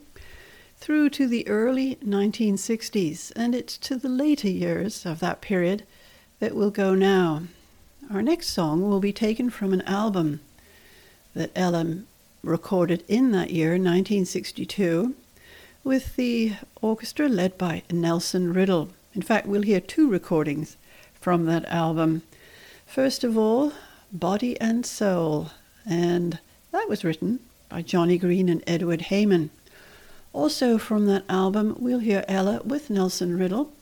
through 0.88 1.10
to 1.10 1.28
the 1.28 1.46
early 1.46 1.96
1960s, 1.96 3.30
and 3.36 3.54
it's 3.54 3.76
to 3.76 3.94
the 3.94 4.08
later 4.08 4.48
years 4.48 5.04
of 5.04 5.20
that 5.20 5.42
period 5.42 5.82
that 6.40 6.54
we'll 6.54 6.70
go 6.70 6.94
now. 6.94 7.42
Our 8.10 8.22
next 8.22 8.48
song 8.48 8.88
will 8.88 8.98
be 8.98 9.12
taken 9.12 9.50
from 9.50 9.74
an 9.74 9.82
album 9.82 10.40
that 11.34 11.50
Ella 11.54 11.98
recorded 12.42 13.04
in 13.06 13.32
that 13.32 13.50
year, 13.50 13.72
1962, 13.72 15.14
with 15.84 16.16
the 16.16 16.54
orchestra 16.80 17.28
led 17.28 17.58
by 17.58 17.82
Nelson 17.90 18.54
Riddle. 18.54 18.88
In 19.14 19.20
fact, 19.20 19.46
we'll 19.46 19.60
hear 19.60 19.82
two 19.82 20.08
recordings 20.08 20.78
from 21.20 21.44
that 21.44 21.66
album. 21.66 22.22
First 22.86 23.24
of 23.24 23.36
all, 23.36 23.74
Body 24.10 24.58
and 24.58 24.86
Soul, 24.86 25.50
and 25.84 26.38
that 26.72 26.88
was 26.88 27.04
written 27.04 27.40
by 27.68 27.82
Johnny 27.82 28.16
Green 28.16 28.48
and 28.48 28.64
Edward 28.66 29.00
Heyman. 29.10 29.50
Also 30.32 30.78
from 30.78 31.06
that 31.06 31.24
album, 31.28 31.76
we'll 31.78 31.98
hear 31.98 32.24
Ella 32.28 32.60
with 32.64 32.90
Nelson 32.90 33.38
Riddle 33.38 33.72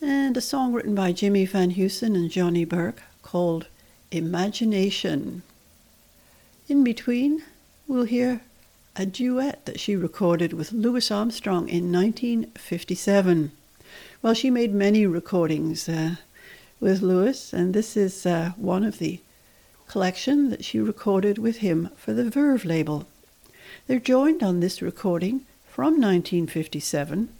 and 0.00 0.36
a 0.36 0.40
song 0.40 0.72
written 0.72 0.94
by 0.94 1.12
Jimmy 1.12 1.44
Van 1.44 1.72
Heusen 1.72 2.14
and 2.14 2.30
Johnny 2.30 2.64
Burke 2.64 3.02
called 3.22 3.66
Imagination. 4.10 5.42
In 6.68 6.84
between, 6.84 7.42
we'll 7.88 8.04
hear 8.04 8.42
a 8.94 9.04
duet 9.06 9.64
that 9.66 9.80
she 9.80 9.96
recorded 9.96 10.52
with 10.52 10.72
Louis 10.72 11.10
Armstrong 11.10 11.68
in 11.68 11.92
1957. 11.92 13.52
Well, 14.22 14.34
she 14.34 14.50
made 14.50 14.72
many 14.72 15.06
recordings 15.06 15.88
uh, 15.88 16.16
with 16.80 17.02
Louis, 17.02 17.52
and 17.52 17.74
this 17.74 17.96
is 17.96 18.24
uh, 18.24 18.52
one 18.56 18.84
of 18.84 18.98
the 18.98 19.20
collection 19.88 20.50
that 20.50 20.64
she 20.64 20.78
recorded 20.78 21.38
with 21.38 21.58
him 21.58 21.90
for 21.96 22.12
the 22.12 22.28
Verve 22.28 22.64
label. 22.64 23.06
They're 23.88 23.98
joined 23.98 24.42
on 24.42 24.60
this 24.60 24.82
recording 24.82 25.46
from 25.66 25.94
1957 25.94 27.30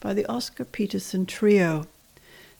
by 0.00 0.14
the 0.14 0.24
Oscar 0.24 0.64
Peterson 0.64 1.26
Trio. 1.26 1.88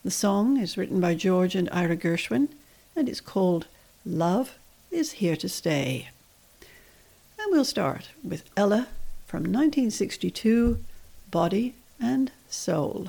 The 0.05 0.11
song 0.11 0.59
is 0.59 0.76
written 0.76 1.00
by 1.00 1.14
George 1.14 1.55
and 1.55 1.66
Ira 1.72 1.96
Gershwin 1.96 2.48
and 2.94 3.09
it's 3.09 3.22
called 3.22 3.66
Love 4.05 4.59
is 4.90 5.12
Here 5.12 5.37
to 5.37 5.48
Stay. 5.48 6.11
And 6.61 7.50
we'll 7.50 7.64
start 7.64 8.11
with 8.22 8.44
Ella 8.59 8.88
from 9.24 9.44
1962 9.44 10.85
Body 11.31 11.74
and 11.98 12.33
Soul. 12.50 13.09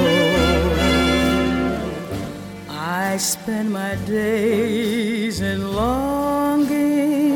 I 3.11 3.17
spend 3.17 3.73
my 3.73 3.95
days 4.05 5.41
in 5.41 5.73
longing 5.75 7.33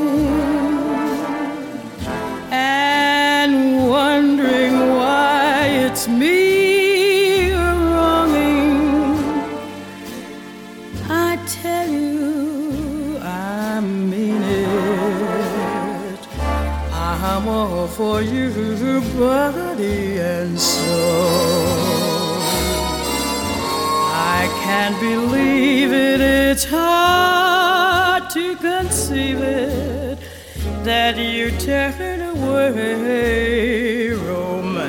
and 2.49 3.89
wondering 3.89 4.75
why 4.95 5.65
it's 5.67 6.07
me 6.07 7.51
wronging. 7.51 8.77
I 11.09 11.37
tell 11.45 11.89
you, 11.89 13.17
I 13.21 13.81
mean 13.81 14.43
it. 14.43 16.19
I'm 16.93 17.49
all 17.49 17.87
for 17.87 18.21
you, 18.21 19.01
body 19.19 20.19
and 20.19 20.57
soul. 20.57 21.34
Can't 24.75 24.99
believe 24.99 25.93
it, 25.93 26.19
it's 26.19 26.65
hard 26.65 28.29
to 28.29 28.57
conceive 28.57 29.39
it 29.39 30.19
that 30.83 31.15
you 31.17 31.49
turn 31.51 32.19
away 32.21 34.09
romance. 34.09 34.83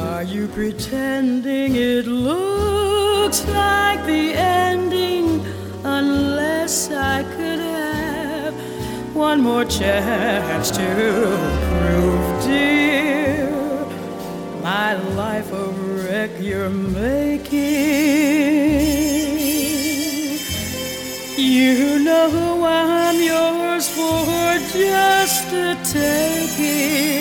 Are 0.00 0.24
you 0.24 0.48
pretending 0.48 1.76
it 1.76 2.06
looks 2.08 3.46
like 3.46 4.04
the 4.04 4.34
ending 4.34 5.46
unless 5.84 6.90
I 6.90 7.22
could 7.36 7.60
have 7.60 8.54
one 9.14 9.40
more 9.40 9.64
chance 9.64 10.72
to 10.72 10.88
prove, 11.70 12.42
dear? 12.44 12.80
my 14.62 14.92
life 15.14 15.50
you're 16.50 16.68
making. 16.68 17.60
You 21.38 22.00
know 22.00 22.64
I'm 22.64 23.22
yours 23.22 23.88
for 23.88 24.58
just 24.76 25.48
the 25.50 25.78
taking. 25.84 27.19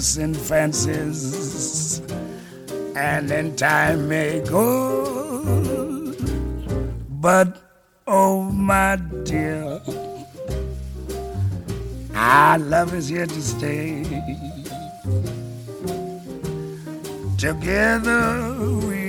Passing 0.00 0.32
fancies, 0.32 2.00
and 2.96 3.30
in 3.30 3.54
time 3.54 4.08
may 4.08 4.40
go. 4.40 6.14
But 7.20 7.60
oh, 8.06 8.40
my 8.44 8.96
dear, 9.24 9.78
our 12.14 12.58
love 12.58 12.94
is 12.94 13.08
here 13.08 13.26
to 13.26 13.42
stay. 13.42 14.04
Together 17.36 18.54
we 18.88 19.04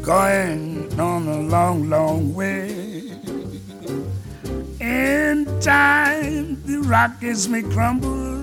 going 0.00 0.98
on 0.98 1.28
a 1.28 1.40
long, 1.42 1.90
long 1.90 2.32
way. 2.32 2.86
In 4.80 5.44
time, 5.60 6.62
the 6.64 6.78
Rockies 6.86 7.48
may 7.48 7.62
crumble, 7.62 8.35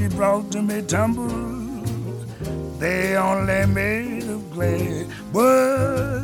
Gibraltar 0.00 0.62
me 0.62 0.80
tumble. 0.80 1.28
They 2.78 3.18
only 3.18 3.66
made 3.66 4.30
of 4.30 4.50
clay, 4.50 5.06
but 5.30 6.22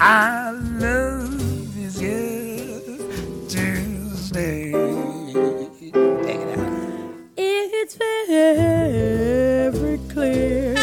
our 0.00 0.54
love 0.54 1.76
is 1.76 2.00
here 2.00 2.80
to 3.50 4.16
stay. 4.16 4.72
Take 4.72 6.40
it 6.40 6.58
out. 6.58 7.10
It's 7.36 7.96
very 7.96 9.98
clear 10.08 10.74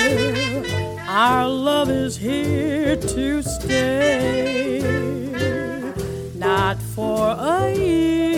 our 1.08 1.50
love 1.50 1.90
is 1.90 2.16
here 2.16 2.96
to 2.96 3.42
stay, 3.42 4.82
not 6.36 6.80
for 6.94 7.36
a 7.40 7.74
year, 7.76 8.35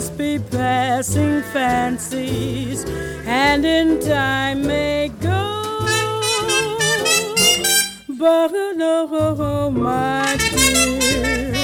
may 0.00 0.06
just 0.06 0.16
be 0.16 0.38
passing 0.38 1.42
fancies 1.52 2.84
and 3.26 3.64
in 3.66 4.00
time 4.00 4.66
may 4.66 5.08
go. 5.20 5.78
But 8.08 8.50
oh, 8.54 9.70
my 9.70 10.36
dear, 10.38 11.54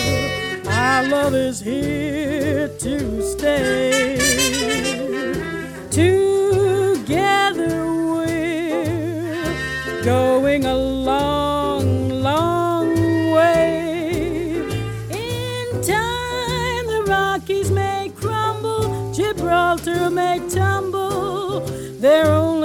our 0.68 1.08
love 1.08 1.34
is 1.34 1.60
here 1.60 2.68
to 2.68 3.22
stay. 3.22 4.18
Together 5.90 7.86
we're 8.12 10.04
going 10.04 10.66
a 10.66 10.76
master 19.86 20.10
may 20.10 20.40
tumble. 20.48 21.60
Their 22.00 22.26
own 22.26 22.55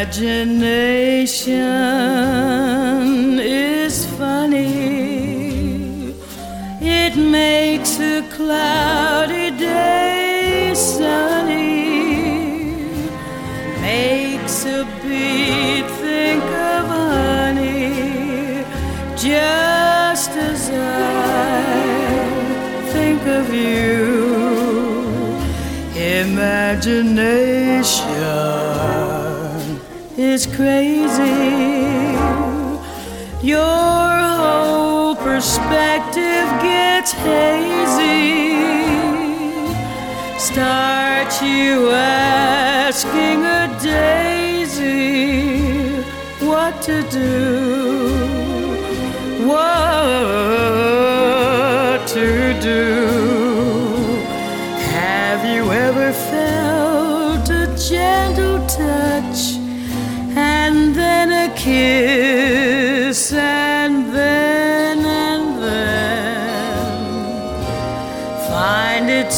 Imagination 0.00 1.60
is 3.38 4.06
funny. 4.16 6.14
It 6.80 7.16
makes 7.16 8.00
a 8.00 8.22
cloudy 8.30 9.50
day 9.58 10.72
sunny. 10.74 11.82
Makes 13.82 14.64
a 14.64 14.86
bee 15.02 15.82
think 16.00 16.44
of 16.44 16.86
honey. 16.86 18.64
Just 19.18 20.30
as 20.30 20.70
I 20.70 20.80
think 22.94 23.20
of 23.26 23.52
you. 23.52 24.00
Imagination 26.22 28.09
is 30.30 30.46
crazy. 30.46 32.14
Your 33.42 34.10
whole 34.38 35.16
perspective 35.16 36.48
gets 36.62 37.10
hazy. 37.10 38.54
Start 40.38 41.42
you 41.42 41.90
asking 41.90 43.44
a 43.44 43.76
daisy 43.82 44.92
what 46.46 46.80
to 46.82 47.02
do. 47.10 47.30
Whoa. 49.48 51.09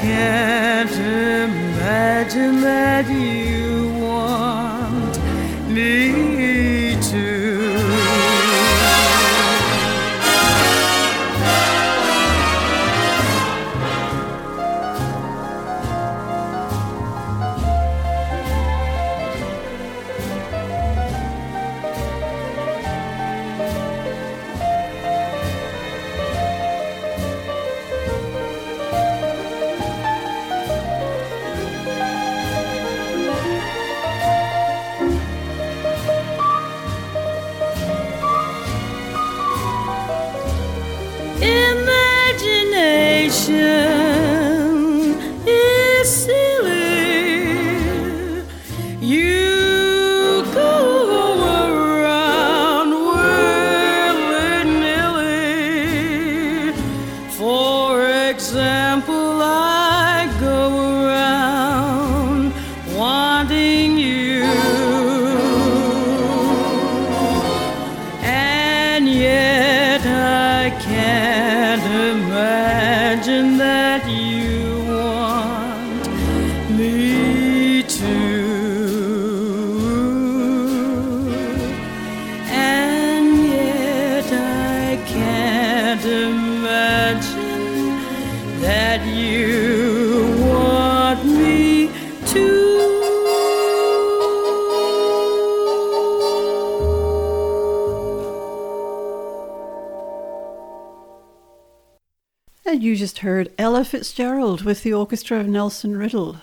can't 0.00 0.92
imagine 0.92 2.60
that 2.60 3.08
you 3.08 3.77
Ella 103.78 103.84
Fitzgerald 103.84 104.62
with 104.62 104.82
the 104.82 104.92
orchestra 104.92 105.38
of 105.38 105.46
Nelson 105.46 105.96
Riddle, 105.96 106.38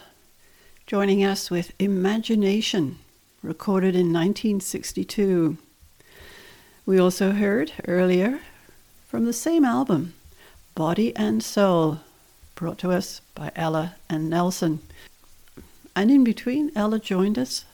joining 0.87 1.21
us 1.21 1.51
with 1.51 1.73
Imagination, 1.79 2.97
recorded 3.43 3.93
in 3.93 4.13
1962. 4.13 5.57
We 6.85 6.97
also 6.97 7.33
heard 7.33 7.73
earlier 7.89 8.39
from 9.09 9.25
the 9.25 9.33
same 9.33 9.65
album, 9.65 10.13
Body 10.75 11.13
and 11.17 11.43
Soul, 11.43 11.99
brought 12.55 12.77
to 12.77 12.91
us 12.91 13.19
by 13.35 13.51
Ella 13.53 13.95
and 14.09 14.29
Nelson. 14.29 14.79
And 15.93 16.09
in 16.09 16.23
between, 16.23 16.71
Ella 16.73 16.99
joined 16.99 17.37
us 17.37 17.65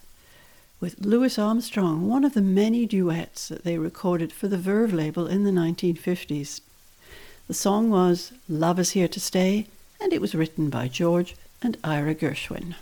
with 0.80 1.05
Louis 1.05 1.38
Armstrong, 1.38 2.09
one 2.09 2.24
of 2.24 2.34
the 2.34 2.41
many 2.41 2.88
duets 2.88 3.49
that 3.49 3.64
they 3.64 3.78
recorded 3.78 4.34
for 4.34 4.47
the 4.47 4.57
Verve 4.57 4.91
label 4.91 5.28
in 5.28 5.43
the 5.43 5.51
1950s. 5.51 6.62
The 7.48 7.54
song 7.54 7.89
was 7.89 8.32
Love 8.48 8.80
is 8.80 8.92
Here 8.92 9.08
to 9.08 9.20
Stay, 9.20 9.68
and 10.00 10.14
it 10.14 10.22
was 10.22 10.36
written 10.36 10.70
by 10.70 10.88
George 10.88 11.36
and 11.62 11.78
Ira 11.84 12.16
Gershwin. 12.16 12.76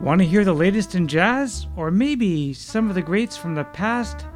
Want 0.00 0.20
to 0.20 0.26
hear 0.26 0.44
the 0.44 0.52
latest 0.52 0.94
in 0.94 1.08
jazz? 1.08 1.66
Or 1.74 1.90
maybe 1.90 2.52
some 2.52 2.88
of 2.88 2.94
the 2.94 3.02
greats 3.02 3.36
from 3.36 3.54
the 3.54 3.64
past? 3.64 4.26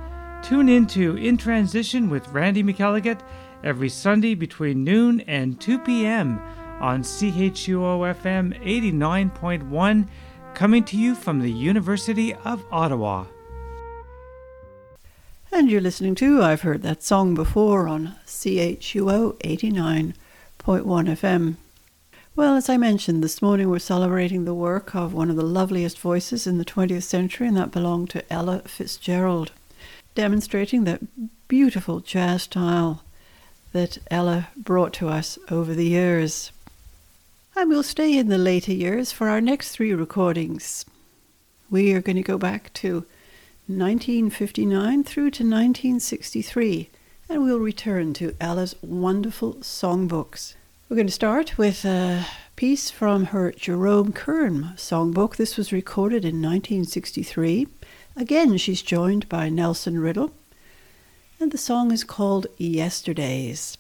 Tune 0.43 0.69
in 0.69 0.87
to 0.89 1.17
In 1.17 1.37
Transition 1.37 2.09
with 2.09 2.29
Randy 2.29 2.63
McElligott 2.63 3.21
every 3.63 3.89
Sunday 3.89 4.35
between 4.35 4.85
noon 4.85 5.21
and 5.23 5.61
2 5.61 5.81
p.m. 5.81 6.41
on 6.81 7.03
CHUO 7.03 8.15
FM 8.15 8.59
89.1, 8.65 10.09
coming 10.55 10.85
to 10.85 10.97
you 10.97 11.15
from 11.15 11.41
the 11.41 11.53
University 11.53 12.35
of 12.35 12.65
Ottawa. 12.73 13.27
And 15.53 15.69
you're 15.69 15.81
listening 15.81 16.15
to 16.15 16.41
I've 16.43 16.61
Heard 16.61 16.83
That 16.83 17.03
Song 17.03 17.35
Before 17.35 17.89
on 17.89 18.15
CHUO 18.25 19.37
89.1 19.41 20.15
FM. 20.65 21.57
Well, 22.37 22.55
as 22.55 22.69
I 22.69 22.77
mentioned, 22.77 23.23
this 23.23 23.43
morning 23.43 23.69
we're 23.69 23.81
celebrating 23.81 24.45
the 24.45 24.55
work 24.55 24.95
of 24.95 25.13
one 25.13 25.29
of 25.29 25.35
the 25.35 25.43
loveliest 25.43 25.99
voices 25.99 26.47
in 26.47 26.59
the 26.59 26.65
20th 26.65 27.03
century, 27.03 27.49
and 27.49 27.57
that 27.57 27.73
belonged 27.73 28.11
to 28.11 28.33
Ella 28.33 28.61
Fitzgerald, 28.61 29.51
demonstrating 30.15 30.85
that 30.85 31.03
beautiful 31.49 31.99
jazz 31.99 32.45
style 32.45 33.03
that 33.73 33.99
Ella 34.09 34.51
brought 34.57 34.93
to 34.95 35.09
us 35.09 35.37
over 35.51 35.75
the 35.75 35.89
years. 35.89 36.53
And 37.57 37.69
we'll 37.69 37.83
stay 37.83 38.17
in 38.17 38.29
the 38.29 38.39
later 38.39 38.73
years 38.73 39.11
for 39.11 39.29
our 39.29 39.41
next 39.41 39.73
three 39.73 39.95
recordings. 39.95 40.87
We 41.69 41.93
are 41.93 42.01
going 42.01 42.17
to 42.17 42.23
go 42.23 42.39
back 42.39 42.73
to 42.75 43.05
1959 43.79 45.05
through 45.05 45.31
to 45.31 45.45
1963, 45.45 46.91
and 47.29 47.45
we'll 47.45 47.61
return 47.61 48.13
to 48.15 48.35
Ella's 48.41 48.75
wonderful 48.83 49.55
songbooks. 49.55 50.55
We're 50.89 50.97
going 50.97 51.07
to 51.07 51.13
start 51.13 51.57
with 51.57 51.85
a 51.85 52.27
piece 52.57 52.91
from 52.91 53.27
her 53.27 53.53
Jerome 53.53 54.13
Kern 54.13 54.73
songbook. 54.77 55.37
This 55.37 55.57
was 55.57 55.73
recorded 55.73 56.25
in 56.25 56.43
1963. 56.43 57.69
Again, 58.17 58.57
she's 58.57 58.83
joined 58.83 59.29
by 59.29 59.49
Nelson 59.49 60.01
Riddle, 60.01 60.33
and 61.39 61.53
the 61.53 61.59
song 61.59 61.93
is 61.93 62.03
called 62.03 62.49
Yesterdays. 62.59 63.79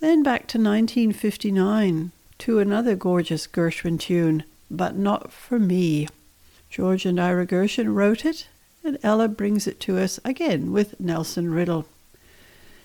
Then 0.00 0.22
back 0.22 0.46
to 0.48 0.58
1959 0.58 2.12
to 2.38 2.58
another 2.58 2.96
gorgeous 2.96 3.46
Gershwin 3.46 4.00
tune, 4.00 4.44
But 4.70 4.96
Not 4.96 5.30
For 5.30 5.58
Me. 5.58 6.08
George 6.70 7.04
and 7.04 7.20
Ira 7.20 7.46
Gershwin 7.46 7.94
wrote 7.94 8.24
it, 8.24 8.48
and 8.84 8.98
Ella 9.02 9.28
brings 9.28 9.66
it 9.66 9.80
to 9.80 9.98
us 9.98 10.18
again 10.24 10.72
with 10.72 10.98
Nelson 10.98 11.52
Riddle. 11.52 11.86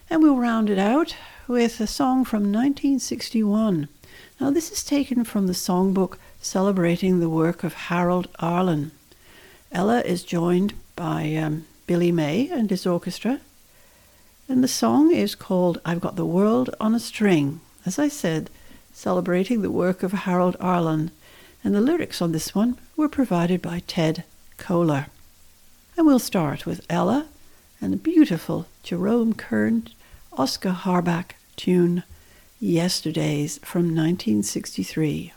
And 0.09 0.21
we'll 0.21 0.37
round 0.37 0.69
it 0.69 0.77
out 0.77 1.15
with 1.47 1.79
a 1.79 1.87
song 1.87 2.23
from 2.23 2.43
1961. 2.43 3.87
Now, 4.39 4.51
this 4.51 4.71
is 4.71 4.83
taken 4.83 5.23
from 5.23 5.47
the 5.47 5.53
songbook 5.53 6.17
celebrating 6.41 7.19
the 7.19 7.29
work 7.29 7.63
of 7.63 7.73
Harold 7.73 8.27
Arlen. 8.39 8.91
Ella 9.71 10.01
is 10.01 10.23
joined 10.23 10.73
by 10.95 11.35
um, 11.35 11.65
Billy 11.87 12.11
May 12.11 12.49
and 12.49 12.69
his 12.69 12.85
orchestra, 12.85 13.41
and 14.47 14.63
the 14.63 14.67
song 14.67 15.11
is 15.11 15.35
called 15.35 15.81
I've 15.83 15.99
Got 15.99 16.15
the 16.15 16.25
World 16.25 16.69
on 16.79 16.95
a 16.95 16.99
String. 16.99 17.59
As 17.85 17.99
I 17.99 18.07
said, 18.07 18.49
celebrating 18.93 19.61
the 19.61 19.71
work 19.71 20.03
of 20.03 20.11
Harold 20.11 20.55
Arlen, 20.59 21.11
and 21.63 21.75
the 21.75 21.81
lyrics 21.81 22.21
on 22.21 22.31
this 22.31 22.55
one 22.55 22.77
were 22.95 23.09
provided 23.09 23.61
by 23.61 23.81
Ted 23.87 24.23
Koehler. 24.57 25.07
And 25.97 26.05
we'll 26.05 26.19
start 26.19 26.67
with 26.67 26.85
Ella 26.91 27.25
and 27.81 27.91
the 27.91 27.97
beautiful 27.97 28.67
Jerome 28.83 29.33
Kern 29.33 29.89
Oscar 30.31 30.69
Harbach 30.69 31.31
tune, 31.55 32.03
Yesterdays 32.59 33.57
from 33.63 33.95
1963. 33.95 35.33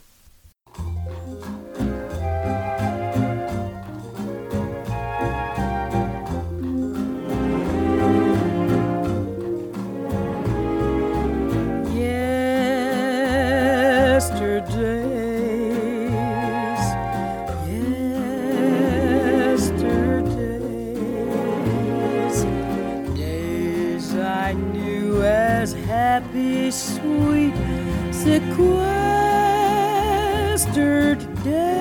Sequestered 28.31 31.19
days, 31.43 31.80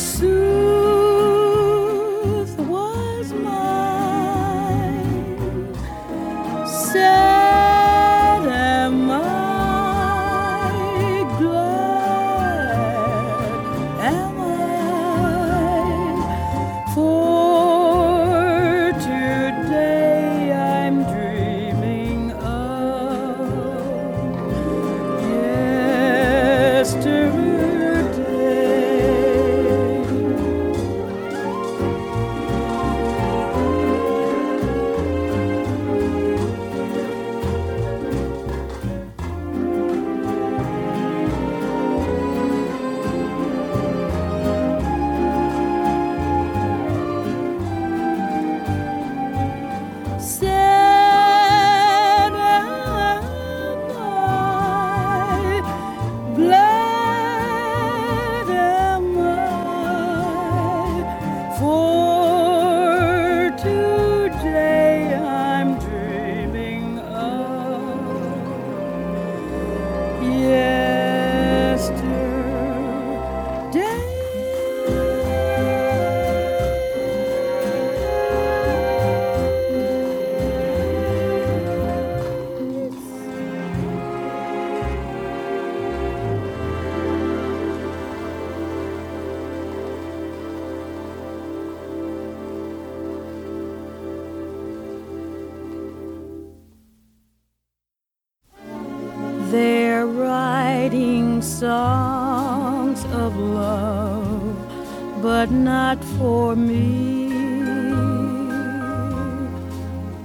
flaming 0.00 0.49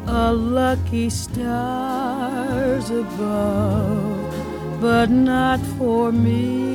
A 0.08 0.34
lucky 0.34 1.10
stars 1.10 2.90
above, 2.90 4.82
but 4.82 5.10
not 5.12 5.60
for 5.78 6.12
me. 6.12 6.74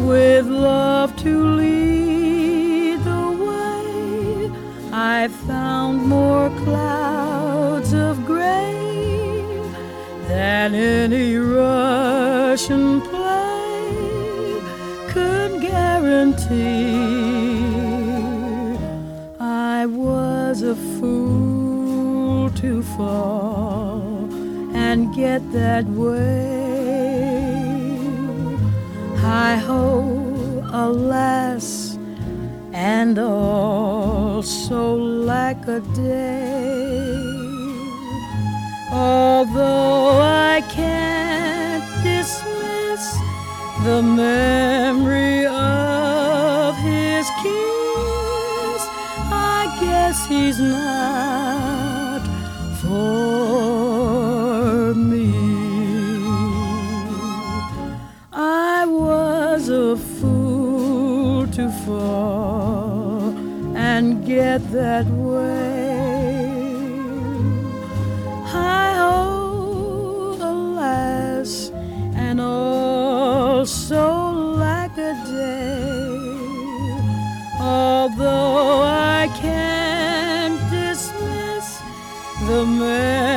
With 0.00 0.46
love 0.46 1.16
to 1.16 1.44
lead 1.60 3.00
the 3.00 3.26
way, 3.48 4.50
I 4.92 5.28
found 5.46 6.02
more 6.06 6.50
clouds 6.64 7.92
of 7.92 8.24
gray 8.24 8.74
than 10.28 10.74
any 10.74 11.36
Russian 11.36 13.00
play 13.00 14.60
could 15.08 15.60
guarantee. 15.60 17.35
Was 20.56 20.62
a 20.62 20.74
fool 20.98 22.48
to 22.48 22.82
fall 22.82 24.00
and 24.74 25.14
get 25.14 25.42
that 25.52 25.84
way. 25.84 26.78
Hi 29.18 29.56
ho, 29.56 30.64
alas, 30.72 31.98
and 32.72 33.18
all 33.18 34.42
so 34.42 34.94
like 34.94 35.68
a 35.68 35.80
day. 35.94 37.20
Although 38.90 40.20
I 40.22 40.62
can't 40.70 41.84
dismiss 42.02 43.04
the 43.84 44.00
memory 44.02 45.44
of 45.44 46.15
he's 50.28 50.58
not 50.58 52.22
for 52.80 54.14
me. 54.94 55.32
I 58.32 58.84
was 58.86 59.68
a 59.68 59.96
fool 59.96 61.46
to 61.48 61.70
fall 61.84 63.34
and 63.76 64.26
get 64.26 64.60
that 64.72 65.06
way. 65.06 65.65
The 82.56 82.64
memory 82.64 83.35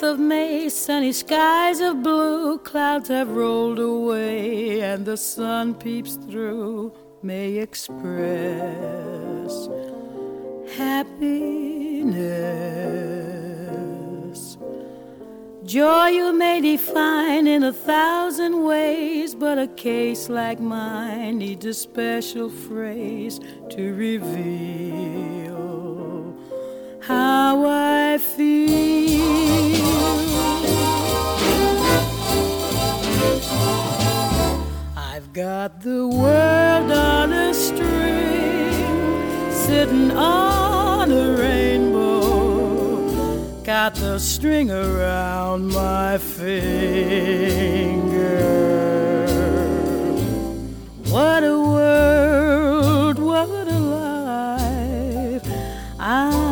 month 0.00 0.14
of 0.14 0.20
May, 0.20 0.68
sunny 0.68 1.12
skies 1.12 1.80
of 1.80 2.02
blue, 2.02 2.58
clouds 2.58 3.08
have 3.08 3.30
rolled 3.30 3.78
away, 3.78 4.80
and 4.80 5.04
the 5.04 5.16
sun 5.16 5.74
peeps 5.74 6.16
through. 6.16 6.92
May 7.22 7.58
express 7.58 8.08
happiness. 10.76 12.16
Joy 15.64 16.06
you 16.08 16.32
may 16.32 16.60
define 16.62 17.46
in 17.46 17.62
a 17.64 17.72
thousand 17.72 18.64
ways, 18.64 19.34
but 19.34 19.58
a 19.58 19.68
case 19.68 20.30
like 20.30 20.60
mine 20.60 21.38
needs 21.38 21.66
a 21.66 21.74
special 21.74 22.48
phrase 22.48 23.38
to 23.70 23.92
reveal 23.94 25.10
how 27.02 27.66
I 27.66 28.16
feel. 28.18 29.79
Got 35.40 35.80
the 35.80 36.06
world 36.06 36.92
on 36.92 37.32
a 37.32 37.54
string, 37.54 39.22
sitting 39.50 40.10
on 40.10 41.10
a 41.10 41.34
rainbow. 41.38 43.00
Got 43.62 43.94
the 43.94 44.18
string 44.18 44.70
around 44.70 45.68
my 45.68 46.18
finger. 46.18 46.58
What 51.08 51.42
a 51.42 51.58
world, 51.58 53.18
what 53.18 53.48
a 53.48 53.78
life. 53.78 55.46
I'm 55.98 56.49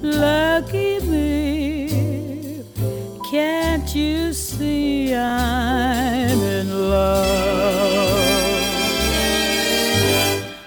Lucky 0.03 0.99
me, 1.07 2.65
can't 3.31 3.95
you 3.95 4.33
see 4.33 5.15
I'm 5.15 6.41
in 6.41 6.91
love? 6.91 7.29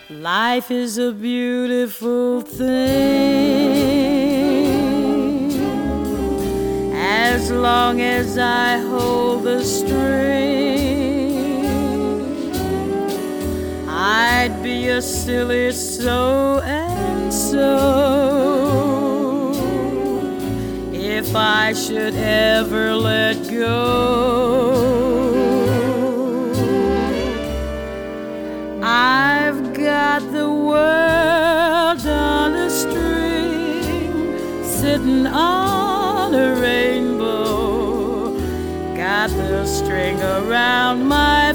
Life 0.09 0.71
is 0.71 0.97
a 0.97 1.11
beautiful 1.11 2.39
thing 2.39 2.71
as 6.95 7.51
long 7.51 7.99
as 7.99 8.38
I 8.38 8.77
hold 8.77 9.43
the 9.43 9.61
string. 9.61 10.91
I'd 14.14 14.62
be 14.62 14.89
a 14.89 15.01
silly 15.01 15.72
so 15.72 16.59
and 16.66 17.34
so 17.34 17.70
if 20.91 21.34
I 21.34 21.72
should 21.72 22.16
ever 22.16 22.93
let 22.93 23.38
go. 23.49 24.51
I've 28.84 29.74
got 29.74 30.22
the 30.34 30.49
world 30.49 32.05
on 32.05 32.53
a 32.53 32.70
string, 32.70 34.38
sitting 34.66 35.26
on 35.26 36.36
a 36.36 36.59
rainbow. 36.59 38.38
Got 38.93 39.30
the 39.30 39.66
string 39.66 40.20
around 40.22 41.07
my 41.07 41.53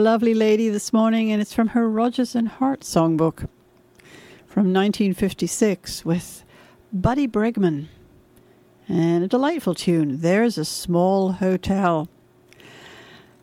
lovely 0.00 0.32
lady 0.32 0.70
this 0.70 0.92
morning, 0.92 1.30
and 1.30 1.42
it's 1.42 1.52
from 1.52 1.68
her 1.68 1.88
Rodgers 1.88 2.34
and 2.34 2.48
Hart 2.48 2.80
songbook 2.80 3.48
from 4.46 4.72
1956 4.72 6.04
with 6.04 6.42
Buddy 6.92 7.28
Bregman. 7.28 7.88
And 8.88 9.22
a 9.22 9.28
delightful 9.28 9.74
tune, 9.74 10.22
There's 10.22 10.56
a 10.56 10.64
Small 10.64 11.32
Hotel. 11.32 12.08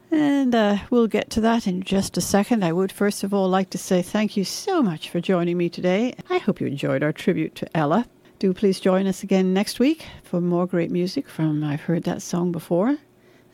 And 0.10 0.56
uh, 0.56 0.78
we'll 0.90 1.08
get 1.08 1.30
to 1.32 1.42
that 1.42 1.68
in 1.68 1.84
just 1.84 2.18
a 2.18 2.22
second. 2.22 2.66
I 2.66 2.74
would 2.74 2.92
first 2.92 3.24
of 3.24 3.34
all 3.34 3.48
like 3.48 3.70
to 3.70 3.78
say 3.78 4.02
thank 4.02 4.36
you 4.36 4.44
so 4.44 4.82
much 4.82 5.10
for 5.10 5.22
joining 5.22 5.58
me 5.58 5.70
today. 5.70 6.16
I 6.30 6.40
hope 6.40 6.60
you 6.60 6.66
enjoyed 6.66 7.04
our 7.04 7.14
tribute 7.14 7.54
to 7.56 7.78
Ella. 7.78 8.08
Do 8.40 8.54
please 8.54 8.80
join 8.80 9.06
us 9.06 9.22
again 9.22 9.54
next 9.54 9.80
week 9.80 10.06
for 10.24 10.42
more 10.42 10.66
great 10.66 10.92
music 10.92 11.30
from 11.30 11.64
I've 11.64 11.82
Heard 11.82 12.04
That 12.04 12.22
Song 12.22 12.52
Before. 12.52 12.98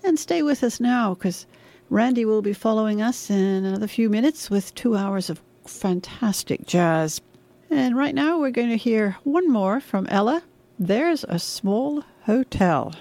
And 0.03 0.17
stay 0.17 0.41
with 0.41 0.63
us 0.63 0.79
now 0.79 1.13
because 1.15 1.45
Randy 1.93 2.25
will 2.25 2.41
be 2.41 2.53
following 2.53 3.03
us 3.03 3.29
in 3.29 3.65
another 3.65 3.85
few 3.85 4.09
minutes 4.09 4.49
with 4.49 4.73
two 4.73 4.97
hours 4.97 5.29
of 5.29 5.43
fantastic 5.67 6.65
jazz. 6.65 7.21
And 7.69 7.95
right 7.95 8.15
now 8.15 8.39
we're 8.39 8.49
going 8.49 8.69
to 8.71 8.77
hear 8.77 9.17
one 9.23 9.47
more 9.47 9.79
from 9.79 10.07
Ella. 10.07 10.41
There's 10.79 11.23
a 11.25 11.37
small 11.37 12.03
hotel. 12.23 12.95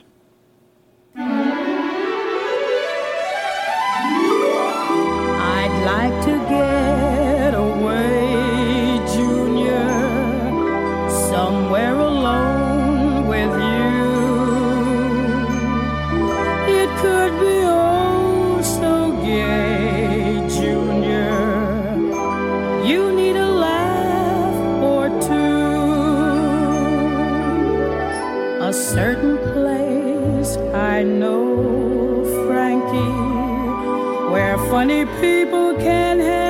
Funny 34.82 35.04
people 35.20 35.76
can 35.76 36.18
have 36.18 36.41